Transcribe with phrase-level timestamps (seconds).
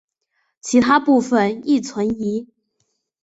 [0.61, 2.47] 其他部分亦存疑。